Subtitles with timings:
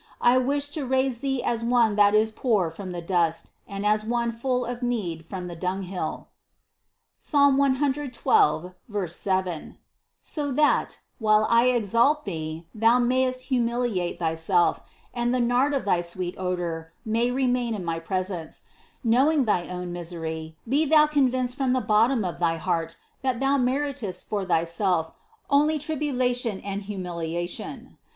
[0.21, 4.03] I wish to raise thee as one that is poor from the dust, and as
[4.03, 6.27] one full of need from the dunghill
[7.19, 7.33] (Ps.
[7.33, 8.73] 112,
[9.05, 9.77] 7),
[10.19, 14.81] so that, while I exalt thee, thou mayest humiliate thyself,
[15.13, 18.63] and the nard of thy sweet odor may remain in my presence;
[19.03, 23.55] knowing thy own misery, be thou convinced from the bottom of thy heart, that thou
[23.55, 25.11] meritest for thyself
[25.51, 27.99] only tribulation and humiliation.